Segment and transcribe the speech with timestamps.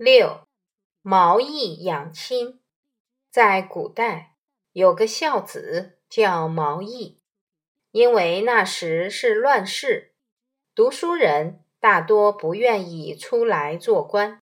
[0.00, 0.46] 六，
[1.02, 2.60] 毛义养亲。
[3.32, 4.36] 在古代，
[4.70, 7.20] 有个孝子叫毛义，
[7.90, 10.14] 因为那时是乱世，
[10.72, 14.40] 读书人大多不愿意出来做官，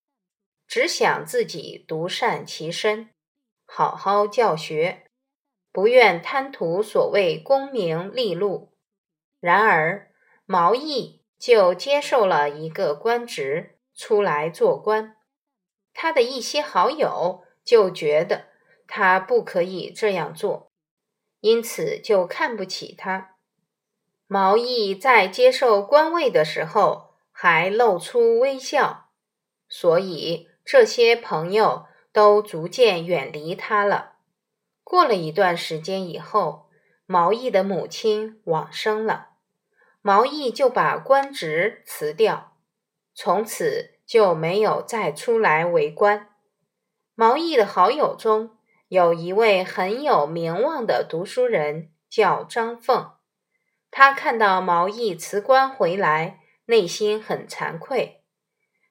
[0.69, 3.09] 只想自己独善其身，
[3.65, 5.07] 好好教学，
[5.73, 8.75] 不愿贪图所谓功名利禄。
[9.41, 10.13] 然而，
[10.45, 15.15] 毛义就接受了一个官职，出来做官。
[15.99, 18.48] 他的一些好友就觉得
[18.86, 20.70] 他不可以这样做，
[21.41, 23.36] 因此就看不起他。
[24.27, 29.09] 毛义在接受官位的时候还露出微笑，
[29.70, 34.16] 所以这些朋友都逐渐远离他了。
[34.84, 36.69] 过了一段时间以后，
[37.06, 39.30] 毛义的母亲往生了，
[40.02, 42.58] 毛义就把官职辞掉，
[43.14, 43.95] 从此。
[44.06, 46.28] 就没有再出来为官。
[47.14, 48.56] 毛义的好友中
[48.88, 53.12] 有一位很有名望的读书人，叫张凤。
[53.91, 58.22] 他看到毛义辞官回来，内心很惭愧。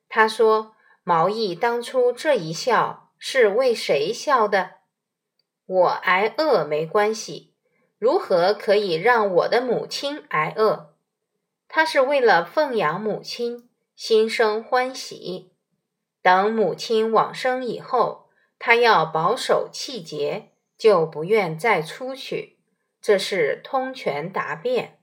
[0.09, 4.71] 他说：“毛义当初这一笑是为谁笑的？
[5.65, 7.53] 我挨饿没关系，
[7.99, 10.95] 如何可以让我的母亲挨饿？
[11.67, 15.53] 他是为了奉养母亲。”心生欢喜。
[16.21, 22.59] 等母亲往生以后，他要保守气节，就不愿再出去。
[23.01, 24.99] 这是通权达变。